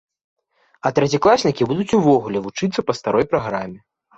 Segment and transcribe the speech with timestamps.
[0.87, 3.79] А трэцякласнікі будуць увогуле вучыцца па старой праграме.